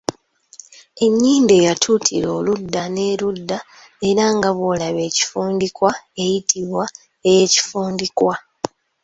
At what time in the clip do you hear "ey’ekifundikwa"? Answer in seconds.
7.29-8.33